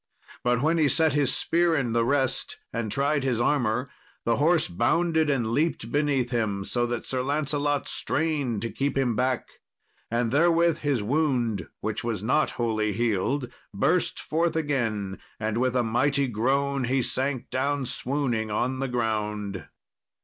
But 0.43 0.63
when 0.63 0.79
he 0.79 0.89
set 0.89 1.13
his 1.13 1.31
spear 1.31 1.75
in 1.75 1.93
the 1.93 2.03
rest 2.03 2.57
and 2.73 2.91
tried 2.91 3.23
his 3.23 3.39
armour, 3.39 3.87
the 4.25 4.37
horse 4.37 4.67
bounded 4.67 5.29
and 5.29 5.45
leapt 5.53 5.91
beneath 5.91 6.31
him, 6.31 6.65
so 6.65 6.87
that 6.87 7.05
Sir 7.05 7.21
Lancelot 7.21 7.87
strained 7.87 8.63
to 8.63 8.71
keep 8.71 8.97
him 8.97 9.15
back. 9.15 9.47
And 10.09 10.31
therewith 10.31 10.79
his 10.79 11.03
wound, 11.03 11.67
which 11.81 12.03
was 12.03 12.23
not 12.23 12.49
wholly 12.57 12.93
healed, 12.93 13.47
burst 13.75 14.19
forth 14.19 14.55
again, 14.55 15.19
and 15.39 15.59
with 15.59 15.75
a 15.75 15.83
mighty 15.83 16.27
groan 16.27 16.85
he 16.85 17.03
sank 17.03 17.51
down 17.51 17.85
swooning 17.85 18.49
on 18.49 18.79
the 18.79 18.87
ground. 18.87 19.67